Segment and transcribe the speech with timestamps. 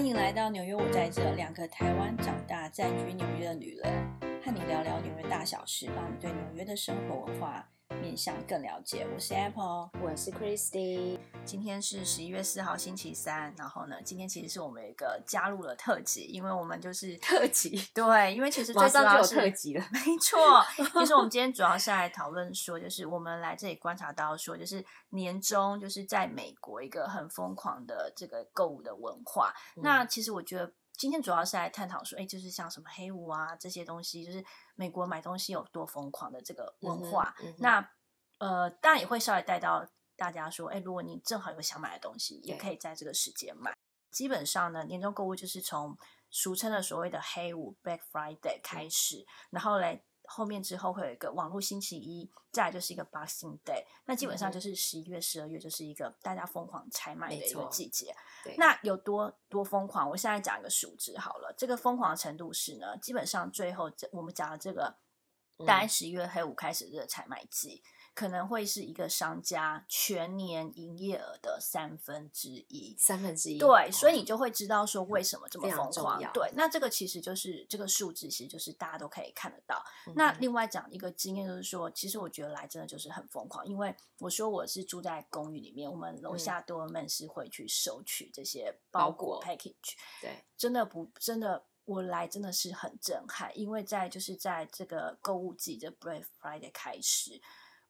[0.00, 1.34] 欢迎来到纽约，我在这。
[1.34, 3.92] 两个台湾长大、暂居纽约的女人，
[4.42, 7.68] 和你聊聊纽约大小事，让你对纽约的生活文化
[8.00, 9.06] 面向更了解。
[9.14, 11.18] 我是 Apple，我是 Christy。
[11.44, 13.52] 今天是十一月四号，星期三。
[13.56, 17.88] 然后呢，今天其实是我们一个加入了特辑，因为我们就是特辑。
[17.92, 19.84] 对，因为其实最马上就有主要是特辑了。
[19.92, 20.38] 没错，
[20.76, 29.52] 其实我们今天主要是来讨论说，就是我们来这里观察到说，就是年终就是在美国一个很疯狂的这个购物的文化。
[29.76, 34.44] 那其实我觉得今天主要是来探讨说，哎，就是像什么黑五啊这些东西，就是
[34.76, 37.34] 美国买东西有多疯狂的这个文化。
[37.42, 37.90] 嗯嗯那
[38.38, 39.86] 呃，当然也会稍微带到
[40.20, 43.74] 大家说，哎，如果你正好有想买的东西，也可以在这个时间买。
[44.10, 45.96] 基本上呢，年终购物就是从
[46.30, 53.82] 俗称的所谓的黑五 （Black Friday） 开始，然后嘞后面之后会有一个网络星期一，再来就是一个 Boxing Day。
[54.04, 58.14] 那基本上就是十一月、十二月就是一个大家疯狂采买的一个季节。
[58.44, 60.10] 对，那有多多疯狂？
[60.10, 64.98] 我现在讲一个数字好了，这个疯狂的程度是呢，基本上最后这我们讲的这个，
[65.66, 67.82] 大概嗯十一月黑五开始的采买季，
[68.20, 72.94] 可能会是一个商家全年营业额的三分之一。
[72.98, 73.56] 三分之一。
[73.56, 76.20] 对，所以哦你就会知道说为什么这么疯狂。
[76.34, 79.82] 对，那这个其实就是这个数字，其实就是大家都可以看得到。
[80.06, 91.64] 嗯那另外讲一个经验就是说，其实我觉得来真的就是很疯狂，因为我说我是住在公寓里面，我们楼嗯下 doorman 是会去收取这些包裹 package，对，真的不真的。
[91.86, 97.40] 我来真的是很震撼，因为在就是在这个购物季的 Brave Friday 开始，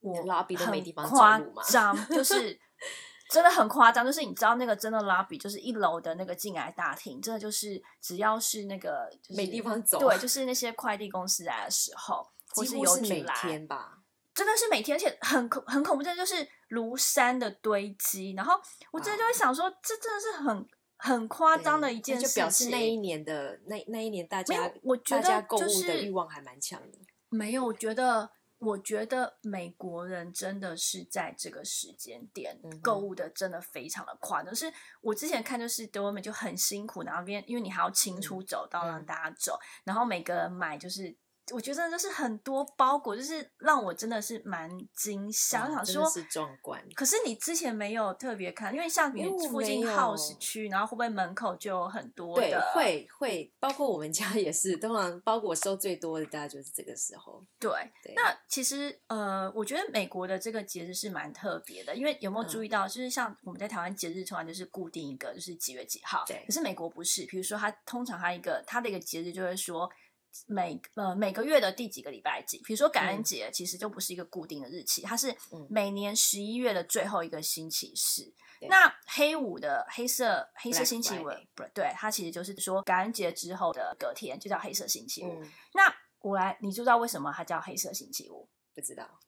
[0.00, 2.58] 我 lobby 都没很地方走夸张，就是
[3.30, 13.98] 真的很夸张，就是你知道那个真的 lobby 就是一楼的那个进来大厅，真的就是只要是那个、就是、没地方走对，就是那些快递公司来的时候，或几是乎是每邮局来，天吧。
[14.32, 18.32] 真的是每天，而且很恐很恐怖，这就是如山的堆积。
[18.32, 18.54] 然后
[18.90, 26.98] 我真的就会想说，这真的是很很夸张的一件事就表示那一年的那那一年大家，我觉得大家购物的就是欲望还蛮强的。
[27.28, 28.30] 没有，我觉得，
[28.60, 34.52] 我觉得美国人真的是在这个时间点购物的，真的非常的夸张。
[34.52, 41.16] 就是我之前看，就是德文美就很辛苦，然后边因为你还要清出走道让嗯大家走，然后每个人买就是。
[41.52, 45.66] 我觉得就是很多包裹，就是让我真的是蛮惊吓。
[45.66, 46.10] 我想说。
[46.94, 57.44] 可是你之前没有特别看，因为像你附近 house 区，然后会不会门口就有很多对的，会会，包括我们家也是，通常包裹收最多的大概就是这个时候。
[57.58, 57.70] 对，
[58.02, 69.90] 对，那其实呃，我觉得美国的这个节日是蛮特别的，因为有没有嗯注意到，就是像我们在台湾节日通常就是固定一个，就是几月几号，对可是美国不是，比如说它通常它一个它的一个节日就会说。
[70.46, 78.32] 每呃每个月的第几个礼拜几，比如说感恩嗯节，其实就不是一个固定的日期，它是嗯每年十一月的最后一个星期四。
[78.60, 81.24] 对那黑五的黑色黑色星期五
[81.54, 85.32] 不对，它其实就是说感恩节之后的隔天就叫黑色星期五。
[85.42, 88.48] 嗯，那我来，你知道为什么它叫黑色星期五？
[88.74, 89.18] 不知道。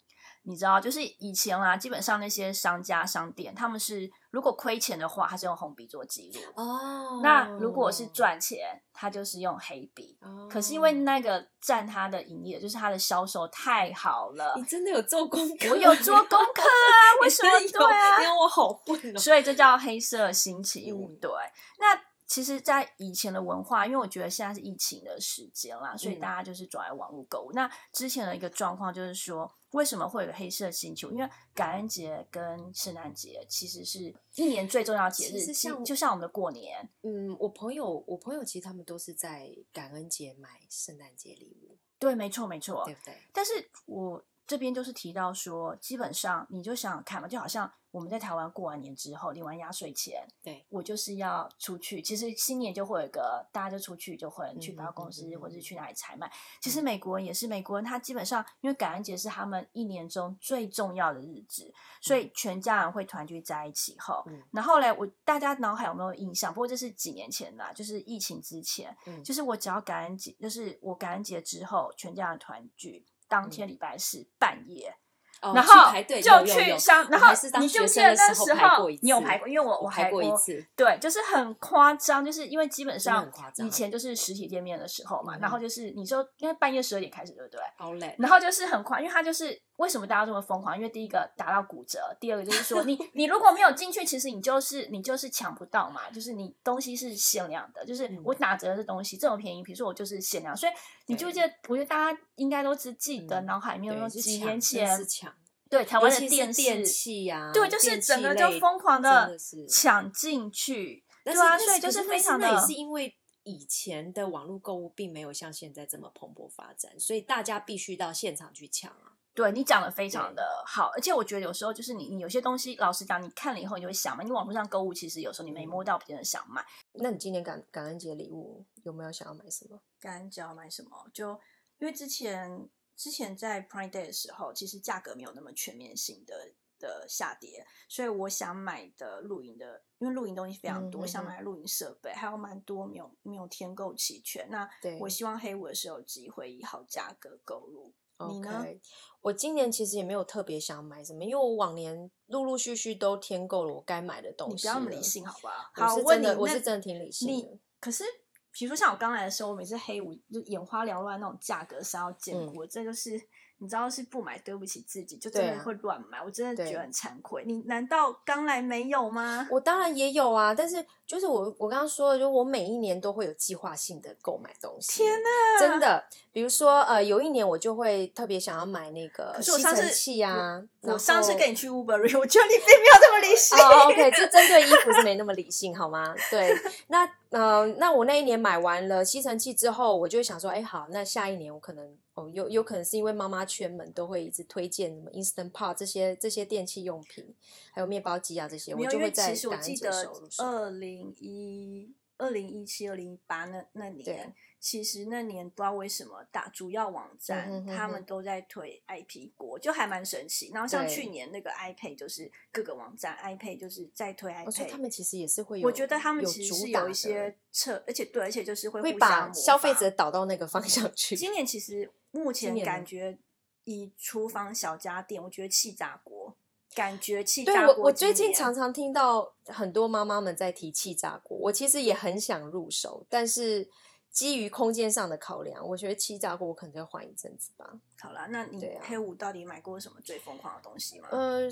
[0.45, 10.19] 你知道，就是以前啦，基本上那些商家商店，他们是如果亏钱的话，他是用红笔做记录；哦那如果是赚钱，他就是用黑笔。
[10.21, 18.23] 哦，可是因为那个占他的营业，就是他的销售太好了你，真的有做功课，我有做功课啊， 为什么对啊？
[18.23, 19.19] 因为我好笨哦。
[19.19, 21.07] 所以这叫黑色星期五。
[21.09, 21.31] 嗯对，
[21.79, 21.95] 那
[22.33, 27.53] 其实，在以前的文化，因为我觉得现在是疫情的时间啦，所以嗯大家就是转来网络购物。
[27.53, 31.11] 那之前的一个状况就是说，为什么会有个黑色星期五？
[31.11, 36.89] 因为感恩节跟圣诞节其实是一年最重要的节日，像就像我们的过年。
[37.03, 42.95] 嗯，我朋友，我朋友其实他们都是在感恩节买圣诞节礼物，对，没错，没错对。
[42.95, 43.15] 不对？
[43.31, 43.53] 但是
[43.85, 52.01] 我这边就是提到说，基本上你就想想看嘛，就好像我们在台湾过完年之后领完压岁钱，对，我就是要出去。
[52.03, 56.31] 其实新年就会有一个，大家就出去就会去嗯百货公司嗯嗯或者是去哪里采买。
[56.61, 64.25] 其实美国人也是，美国人他基本上因为感恩节是他们一年中最重要的日子，所以全家人会团聚在一起后。
[64.27, 66.53] 嗯然后嘞，我大家脑海有没有印象？
[66.53, 74.95] 不过这是几年前啦，就是疫情之前，嗯，就是我只要感恩节，就是我感恩节之后全家人团聚，当嗯天礼拜四半夜。
[75.41, 79.49] 哦然后就去商，然后你记不学生的记得那时时候你有排过？
[79.49, 87.61] 因为我我还排过一次，对，就是很夸张，就是因为基本上以前就是实体店面的时候嘛，嗯然后就是你说因为半夜十二点开始，对不对？
[87.77, 88.15] 好累。
[88.21, 90.77] 然后就是很夸，因为他就是为什么大家这么疯狂？
[90.77, 100.73] 因为第一个打到骨折，第二个就是说你你如果没有进去，其实你就是你就是抢不到嘛，就是你东西是限量的，就是嗯我打折的东西这么便宜，比如说我就是限量，所以
[101.07, 105.35] 你就记得，我觉得大家应该都只记得嗯脑海里面有几年前是抢，
[105.69, 109.37] 对台湾的电视电器呀，对，就是整个就类疯狂的
[109.69, 111.05] 抢进去。
[111.25, 119.17] 但对啊所以就是非常的也是因为以前的网络购物并没有像现在这么蓬勃发展，所以大家必须到现场去抢啊。
[119.35, 126.63] 对你讲的非常的好，而且我觉得有时候就是你你有些东西，老实讲，你看了以后你就会想嘛，你网络上购物其实有时候你没摸到，别人想买，
[126.93, 129.81] 那你今年感感恩节礼物有没有想要买什么？
[129.99, 130.91] 感恩节要买什么？
[131.15, 131.31] 就
[131.79, 144.47] 因为之前之前在 Prime Day 的时候，其实价格没有那么全面性的的下跌，所以我想买的露营的，因为露营东西非常多，我想买露营设备还有蛮多没有没有添购齐全。
[144.51, 147.95] 那对我希望黑五的时候有机会以好价格购入。
[148.29, 148.81] 你呢 OK，
[149.21, 154.55] 我今年其实也没有特别想买什么，因为我往年陆陆续续都添购了我该买的东西。
[154.55, 155.97] 你不要那么理，性好吧好？
[155.97, 157.59] 我，问你，我是真的挺理性你的。
[157.81, 158.05] 可是，
[158.53, 163.21] 比如说像我刚来的时候，我每次黑五就眼花缭乱那种价格是要见嗯过，这就是
[163.63, 167.45] 你知道是不买对不起自己，就真的会乱买，我真的觉得很惭愧。
[167.47, 169.47] 你难道刚来没有吗？
[169.53, 175.05] 我当然也有啊，但是就是我我刚刚说的，就我每一年都会有计划性的购买东西。
[175.05, 180.61] 天哪，真的，比如说呃，有一年我就会特别想要买那个吸尘器啊。
[180.81, 183.57] 我上次跟你去 Uber，我觉得你并没有这么理性。
[183.57, 186.13] 哦，OK，就针对衣服是没那么理性，好吗？
[186.29, 186.53] 对，
[186.89, 197.35] 那呃，那我那一年买完了吸尘器之后，我就想说，哎，好，那下一年我可能哦，有有可能是因为妈妈圈们都会一直推荐什么 Instant Pot 这些这些电器用品，
[197.73, 200.45] 还有面包机啊这些，我就会因为其实我在感恩节记得收入手。
[200.45, 210.53] 二零一二零一七、二零一八那那年，其实那年不知道为什么大主要网站、他们都在推 IP 国，就还蛮神奇。
[210.55, 221.17] 然后像去年那个 iPad 就是各个网站 iPad 就是在推 iPad，、他们其实也是会有，我觉得他们其实是有一些策，而且对，而且就是会会把消费者导到那个方向去。
[221.17, 223.19] 今年其实目前感觉
[223.65, 226.37] 以厨房小家电，我觉得气炸锅，
[226.73, 233.69] 感觉气炸锅我，我最近常常听到很多妈妈们在提气炸锅，我其实也很想入手，但是
[234.13, 237.81] 基于空间上的考量，我觉得气炸锅我可能要换一阵子吧。
[237.99, 241.09] 好啦，那你黑五到底买过什么最疯狂的东西吗？
[241.11, 241.49] 呃，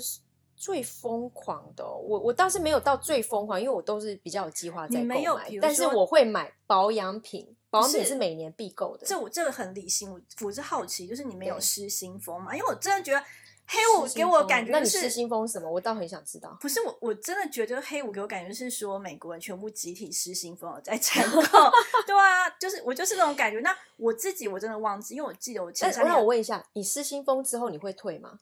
[0.55, 9.07] 最疯狂的哦、我我倒是没有到最疯狂，因为我都是比较有计划在购买但是我会买保养品，保养品是是每年必购的。
[9.07, 12.55] 这我这个很理性，我我是好奇，就是你没有失心疯吗？
[12.55, 13.25] 因为我真的觉得
[13.73, 15.71] 黑五失给我感觉就是心疯是什么？
[15.71, 16.57] 我倒很想知道。
[16.59, 21.41] 不是我，我真的觉得黑五给我感觉是说美国人全部集体失心疯了在采购，
[22.05, 23.61] 对啊，就是我就是那种感觉。
[23.61, 28.39] 那我自己我真的忘记，因为我记得我前但三年让我问一下，你失心疯之后你会退吗？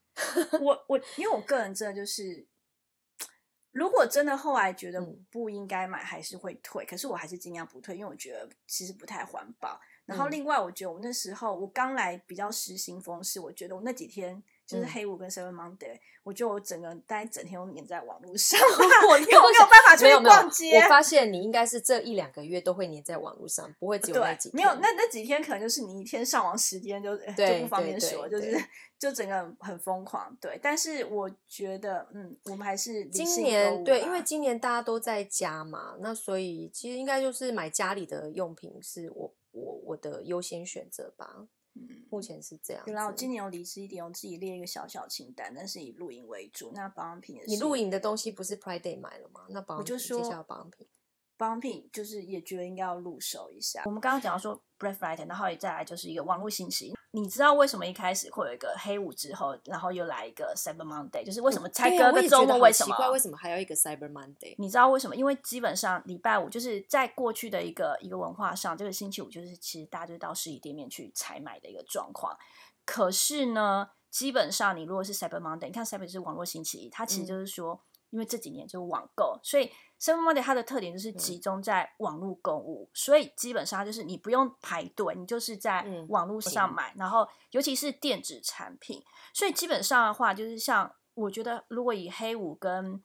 [0.59, 2.47] 我我因为我个人真的就是，
[3.71, 6.83] 如果真的后来觉得嗯不应该买，还是会退。
[6.85, 9.79] 可是我还是尽量不退，因为我觉得其实不太环保。
[10.05, 20.77] 然后嗯另外，我觉得我那时候我刚来比较失心疯，是我觉得我那几天就是嗯黑五跟 Seven Monday，、我觉得我整个大概整天都黏在网络上， 我我没有办法出去逛街。
[20.77, 24.56] 我发现你应该是这一两个月都会黏在网络上，不会只有那对几，天。
[24.57, 27.24] 没有那那几天可能就是你一天上网时间就就
[27.62, 28.56] 不方便说，就是
[29.00, 30.38] 就整个很疯狂。
[30.39, 41.48] 对，但是我觉得，嗯，我们还是理今年对，因为今年大家都在家嘛，那所以其实应该就是买家里的用品是我我我的优先选择吧。
[42.09, 42.91] 嗯目前是这样子。
[42.91, 46.71] 有啦，我今年有离职一点，我自己列一个小小清单，但是以露营为主。
[46.73, 49.45] 那保养品也是，你露营的东西不是 Pride Day 买了吗？
[49.50, 50.87] 那保养我就品接说下来保养品，
[51.37, 53.83] 保养品就是也觉得应该要入手一下。
[53.85, 56.98] 我们刚刚讲到说 Breath Right，然后也再来就是一个网络星期一。
[57.11, 61.25] 你知道为什么一开始会有一个黑五之后，然后又来一个 Cyber Monday？
[61.25, 62.57] 就是为什么才对啊隔个周末？
[62.59, 62.94] 为什么？
[62.94, 64.54] 奇怪，为什么还要一个 Cyber Monday？
[64.59, 65.16] 你知道为什么？
[65.16, 72.37] 因为基本上礼拜五就是在过去的一个一个文化上，这个星期五就是其实大家就到实体店面去采买的一个状况。
[72.85, 81.18] 可是呢，基本上你如果是 Cyber Monday，你看 Cyber 就是网络星期一，它其实嗯就是说，因为这几年就是网购，所以 Cyber Monday 它的特点就是嗯。
[81.18, 86.75] 集中在网络购物，所以基本上就是你不用排队，你就是在嗯网络上行。
[86.75, 89.03] 买，然后尤其是电子产品，
[89.33, 93.03] 所以基本上的话，就是像我觉得，如果以黑五跟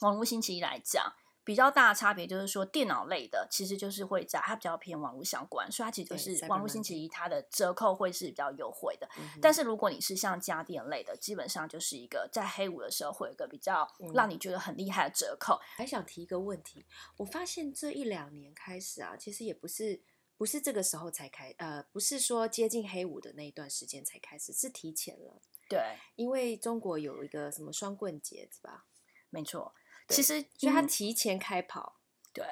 [0.00, 1.12] 网络星期一来讲，
[1.44, 9.06] 比较大的差别就是说，电脑类的其实就是会在它比较偏网络相关，所以它其实就是网络星期一它的折扣会是比较优惠的。
[9.18, 15.60] 嗯但是如果你是像家电类的，基本上就是一个在黑五的时候会有一个比较嗯让你觉得很厉害的折扣。
[15.76, 16.86] 还想提一个问题，
[17.18, 20.02] 我发现这一两年开始啊，其实也不是
[20.38, 25.42] 不是这个时候才开，呃，不是说接近黑五的那一段时间才开始，是提前了。
[25.68, 28.86] 对，因为中国有一个什么双棍节，是吧？
[29.30, 29.74] 没错。
[30.06, 31.96] 对其实，所以它嗯提前开跑。
[32.32, 32.44] 对，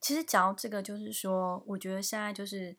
[0.00, 2.76] 其实讲到这个，就是说，我觉得现在就是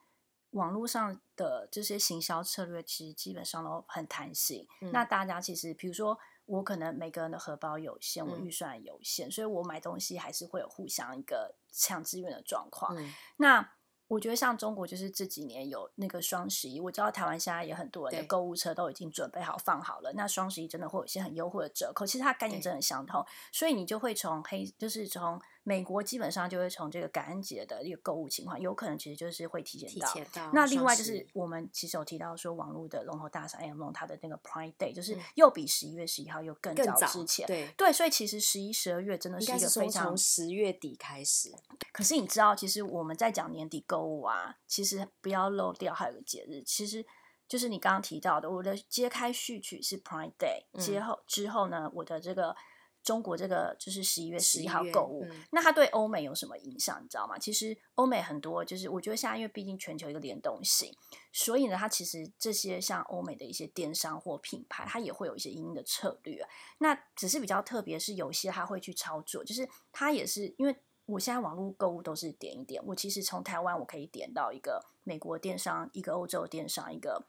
[0.51, 4.67] 网络上的这些行销策略，其实基本上都很弹性。
[4.81, 12.95] 嗯那大家其实，比如说我可能每个人的荷包有限，我嗯预算有限，所以我买东西还是会有互相一个抢资源的状况。
[12.97, 13.73] 嗯那
[14.09, 20.11] 我觉得像中国就是这几年有那个双十一，我知道台湾现在也很多人的对购物车都已经准备好放好了。
[20.15, 25.39] 那双十一真的会有一些很优惠的折扣，其实它概念真的相同，所以你就会从黑，就是从
[25.69, 30.07] 美国基本上就会从这个感恩节的一个购物情况，有可能其实就是会提前到。
[30.07, 37.45] 提前到那另外就是我们其实有提到说，网络的龙头大厂 M 龙它的那个 Prime Day，就是嗯又比十一月十一号又更更早早之前。
[37.45, 41.53] 对，对，所以其实十一、十二月真的是一个非常从十月底开始，
[41.91, 47.05] 可是你知道，其实我们在讲年底购物啊，其实不要漏掉还有个节日，其实
[47.47, 52.55] 就是你刚刚提到的，我的揭开序曲是 Prime Day，接嗯后之后呢，我的这个
[53.03, 57.01] 中国这个就是十一月十一号购物，嗯那它对欧美有什么影响？
[57.03, 57.37] 你知道吗？
[57.39, 60.93] 其实欧美很多就是我觉得现在因为毕竟全球一个联动性，
[61.31, 66.45] 所以呢，它其实这些像欧美的一些电商或品牌，它也会有一些应的策略。
[66.79, 70.75] 那只是比较特别是有些它会去操作，就是它也是因为
[71.05, 77.25] 我现在网络购物都是点一点，我其实从台湾我可以点到一个美国电商，一个欧洲电商，一个。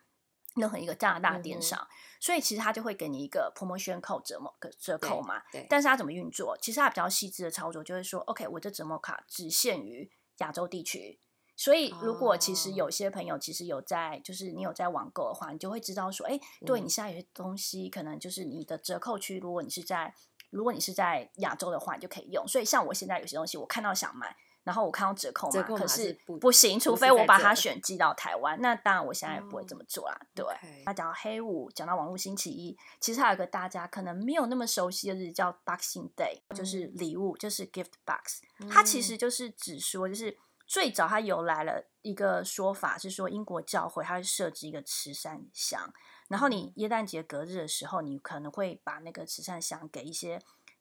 [0.57, 1.87] 任何一个加拿大电商，
[2.21, 6.57] 所以其实它就会给你一个 promotion code 折扣折扣嘛，对，但是它怎么运作？
[6.61, 11.21] 其实它比较细致的操作，就会说，OK，我这折扣卡只限于亚洲地区。
[11.57, 20.14] 所以，如果其实哦有些朋友其实有在，就是你有在网购的话，你就会知道说，哎，对嗯你现在有些东西可能就是你的折扣区，如果你是在
[20.49, 22.49] 如果你是在亚洲的话，你就可以用。
[22.49, 28.61] 所以，像我现在有些东西，我看到想买，然后我看到折扣码，折扣码可是是不不行，除非我把它选寄到台湾。
[28.61, 30.21] 那当然，我现在也不会这哦么做啦。
[30.35, 30.45] 对。
[30.85, 38.43] 那讲到黑五，讲到网络星期一，其实还有一个大家可能没有那么熟悉的日子叫 Boxing Day，就是礼物，就是 gift box。
[38.71, 40.37] 它其嗯实就是指说，就是
[40.67, 45.93] 最早它由来了一个说法是说，英国教会它会设置一个慈善箱，
[46.29, 50.38] 然后你嗯耶诞节隔日的时候，你可能会把那个慈善箱给一些。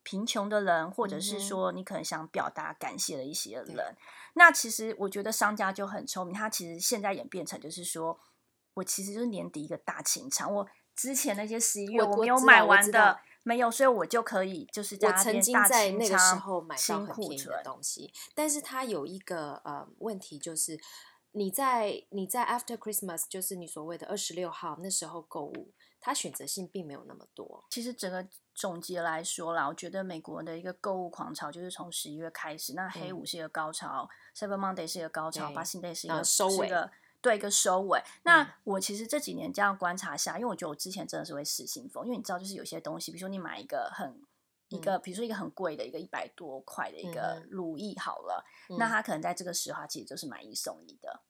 [0.10, 3.96] 贫穷的人，或者是说你可能想表达感谢的一些对人，
[4.34, 8.20] 那其实我觉得商家就很聪明，他其实现在演变成就是说，
[8.74, 17.62] 我其实就是年底一个大清场，我之前那些十一月我没有买完的没有，所以我就可以就是在我曾经在那个时候买到清很便宜的。
[17.64, 20.80] 东西，但是它有一个呃问题，就是
[21.34, 27.64] 你在你在 After Christmas，就是你所谓的二十六号那时候购物，它选择性并没有那么多。
[27.70, 36.72] 其实整个总结来说啦，我觉得美国的一个购物狂潮就是从十一月开始，那黑嗯五是一个高潮、s y b e r Monday 是一个高潮对，Boxing Day 是一个收尾
[37.22, 38.02] 对一个收尾。
[38.24, 44.22] 那嗯我其实这几年这样观察下，因为我觉得我之前真的是会失心疯，因为你知道，就是有些东西，比如说你买一个很。
[44.70, 48.46] 一个，比如说一个很贵的一个一百多块的一个嗯哼乳液好了，
[48.78, 51.24] 那嗯它可能在这个时候，它其实就是买一送一的。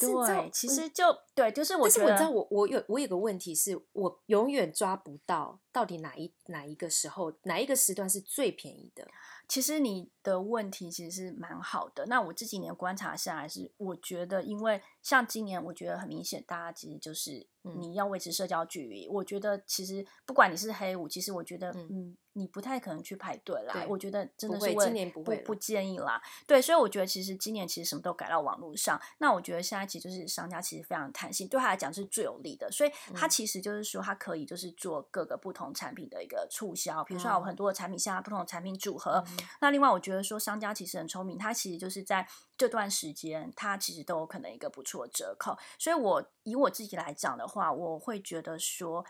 [0.00, 0.06] 是
[0.42, 9.06] 对，其嗯实就对，就是我但是觉得，我知道我我有我有个问题是我永远抓不到到底哪一哪一个时候哪一个时段是最便宜的。
[9.48, 12.06] 其实你的问题其实是蛮好的。
[12.06, 19.06] 那我这几年观察下来是，我觉得因为像今年，我觉得很明显，大家其实就是嗯你要维持社交距离。
[19.08, 23.84] 我觉得其实不管你是黑五，其实我觉得嗯嗯，你不太可能去排队啦。
[23.88, 26.22] 我觉得真的是今年不会不建议啦。
[26.46, 28.98] 对，所以我觉得其实今年其实什么都改到网络上。
[29.18, 32.70] 那我觉得现在其实就是商家其实非常弹性，对他来讲是最有利的。
[32.70, 39.22] 所以他嗯其实就是说，他可以就是做各个不同产品的一个促销，比如说有哦很多的产品下不同的产品组合。
[39.26, 42.26] 嗯那另外，我觉得说商家其实很聪明，他其实就是在
[42.56, 45.54] 这段时间，他其实都有可能一个不错的折扣。
[45.78, 49.04] 所以我以我自己来讲的话，我会觉得说，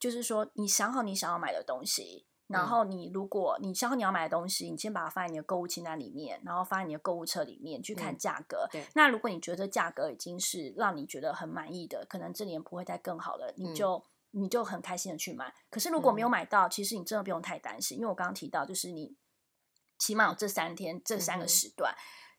[0.00, 2.24] 就是说你想好你想要买的东西。
[2.48, 8.68] 然嗯后你如果你想好你要买的东西，你先把它放在你的购物清单里面，然后放在你的购物车里面去看嗯价格。
[8.70, 15.54] 对那如果你觉得价格已经是让你觉得很满意的，可能这年不会再更好了，你嗯就、你就很开心的去买。
[15.70, 19.16] 可是如果没有嗯买到，其实你真的不用太担心，因为我刚刚提到，就是你
[19.98, 21.94] 起码有这三天这三个时段。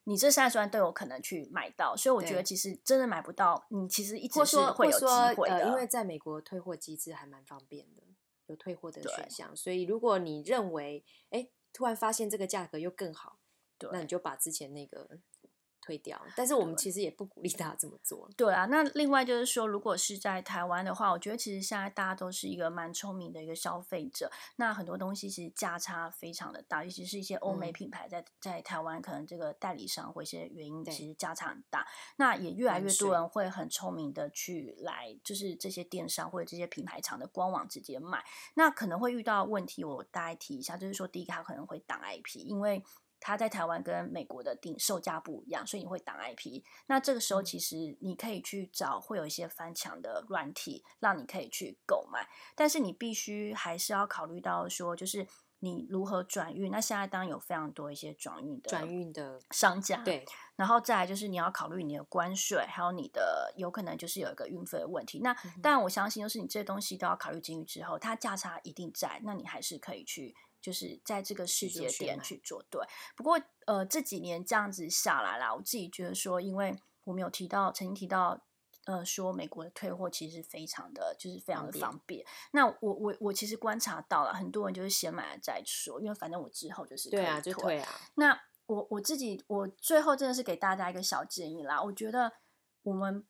[0.05, 5.05] 你这三十万都有可能去买到，所以我觉得其实真的买不到，你其实一直是会有机
[5.37, 5.59] 会的。
[5.59, 8.03] 呃，因为在美国退货机制还蛮方便的，
[8.47, 13.39] 有退货的选项，所以如果你认为哎突然发现这个价格又更好，
[13.77, 15.21] 对那你就把之前那个
[15.83, 16.19] 退掉。
[16.35, 18.29] 但是我们其实也不鼓励大家这么做。
[18.37, 24.31] 对啊，那另外就是说，如果是在台湾的话，我觉得其实现在大家都是一个蛮聪明的一个消费者。
[24.55, 31.85] 那很多东西其实价差非常的大，尤其是一些欧美嗯品牌在在台湾，可能这个代理商或一些原因，其实价差很大。
[32.15, 38.23] 那也越来越多人会很聪明的去来，就是这些电商或者这些品牌厂的官网直接买。
[38.55, 42.83] 那可能会遇到问题，我大概提一下，就是说第一个它可能会挡 IP，因为
[43.25, 46.61] 它在台湾跟美国的定售价不一样，所以你会挡 IP。
[46.87, 55.25] 那这个时候嗯其实你可以去找会有一些翻墙的软体，让你可以去购买，但是你必须还是要考虑到说，就是
[55.59, 56.69] 你如何转运。
[56.69, 60.25] 那现在当然有非常多一些转运的转运的商家，对，
[60.57, 65.19] 然后再来就是你要考虑你的关税，还有你的有可能就是有一个运费的问题。
[65.19, 70.35] 那嗯当然我相信，就是你这些东西都要考虑进去之后，它价差一定在，那你还是可以去。
[70.63, 72.81] 就是在这个世界点去做对，
[73.17, 78.41] 不过呃这几年这样子下来啦，我自己觉得说，因为我们有提到曾经提到，
[78.85, 82.25] 呃说美国的退货其实非常的就是非常的方便。
[82.53, 91.83] 那我我我其实观察到了，很多人就是先买了再说，因为反正我之后就是退就退啊，那我我自己，我最后真的是给大家一个小建议啦。
[91.83, 92.31] 我觉得
[92.83, 93.25] 我们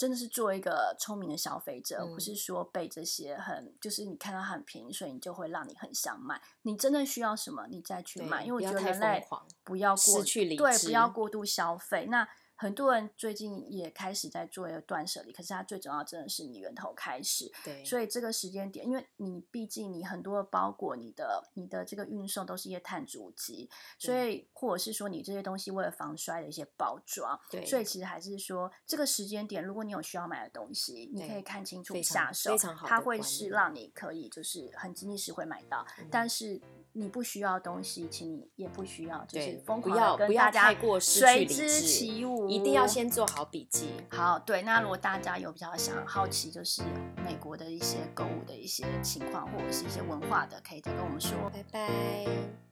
[0.00, 6.40] 真的是做一个聪明的消费者，嗯不是说被这些很就是你看到很便宜，所以你就会让你很想买。
[6.62, 8.42] 你真正需要什么，你再去买。
[8.42, 9.22] 因为我觉得人类
[9.62, 12.06] 不要过失去理对，智不要过度消费。
[12.06, 12.26] 那
[12.60, 17.50] 很多人最近也开始在做一个断舍离，可是它最重要真的是你源头开始。
[17.64, 36.06] 对，所以这个时间点，因为你毕竟你很多的包裹，你的你的这个运送都是一些碳足迹，所以或者是说你这些东西为了防摔的一些包装，对所以其实还是说这个时间点，如果你有需要买的东西，你可以看清楚下手非常好，它会是让你可以就是很经济实惠买到，嗯。
[36.10, 36.60] 但是
[36.92, 43.90] 你不需要的东西，请你也不需要就是疯不狂地跟要不要大家随之智起舞，一定要先做好笔记。
[44.08, 46.82] 好，对，那如果大家有比较想好奇，就是
[47.24, 51.32] 美国的一些购物的一些情况，或者是一些文化的，可以再跟我们说。
[51.52, 52.69] 拜拜。